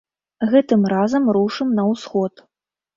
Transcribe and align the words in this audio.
Гэтым 0.53 0.81
разам 0.95 1.31
рушым 1.37 1.69
на 1.81 1.89
ўсход. 1.93 2.47